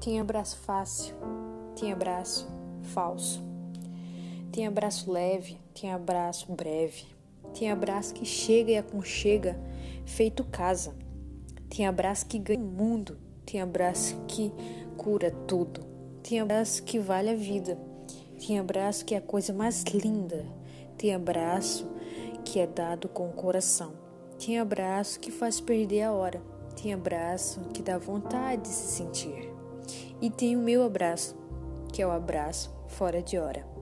Tem 0.00 0.20
abraço 0.20 0.56
fácil, 0.58 1.14
tem 1.74 1.92
abraço 1.92 2.48
falso. 2.82 3.42
Tem 4.52 4.66
abraço 4.66 5.10
leve, 5.10 5.58
tem 5.74 5.92
abraço 5.92 6.52
breve. 6.52 7.04
Tem 7.52 7.70
abraço 7.70 8.14
que 8.14 8.24
chega 8.24 8.70
e 8.70 8.76
aconchega, 8.76 9.58
feito 10.04 10.44
casa. 10.44 10.94
Tem 11.68 11.86
abraço 11.86 12.26
que 12.26 12.38
ganha 12.38 12.60
o 12.60 12.62
mundo, 12.62 13.18
tem 13.44 13.60
abraço 13.60 14.16
que 14.28 14.52
cura 14.96 15.30
tudo. 15.46 15.80
Tem 16.22 16.40
abraço 16.40 16.82
que 16.82 16.98
vale 16.98 17.30
a 17.30 17.34
vida. 17.34 17.78
Tem 18.38 18.58
abraço 18.58 19.04
que 19.04 19.14
é 19.14 19.18
a 19.18 19.22
coisa 19.22 19.52
mais 19.52 19.82
linda. 19.82 20.46
Tem 20.96 21.14
abraço 21.14 21.88
que 22.44 22.60
é 22.60 22.66
dado 22.66 23.08
com 23.08 23.28
o 23.28 23.32
coração. 23.32 23.92
Tem 24.38 24.58
abraço 24.58 25.18
que 25.18 25.30
faz 25.30 25.60
perder 25.60 26.02
a 26.02 26.12
hora. 26.12 26.40
Tem 26.80 26.94
abraço 26.94 27.60
que 27.74 27.82
dá 27.82 27.98
vontade 27.98 28.62
de 28.62 28.68
se 28.68 28.96
sentir. 28.96 29.52
E 30.20 30.30
tem 30.30 30.56
o 30.56 30.60
meu 30.60 30.82
abraço, 30.82 31.36
que 31.92 32.02
é 32.02 32.06
o 32.06 32.10
abraço 32.10 32.74
fora 32.88 33.22
de 33.22 33.38
hora. 33.38 33.77